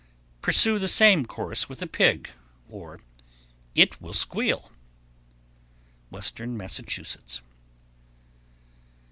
[0.41, 2.31] Pursue the same course with a pig,
[2.71, 3.01] or
[3.75, 4.71] it will squeal.
[6.11, 7.43] _Western Massachusetts.